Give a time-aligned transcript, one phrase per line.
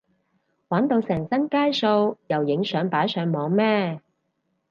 [0.69, 4.01] 玩到成身街數又影相擺上網咩？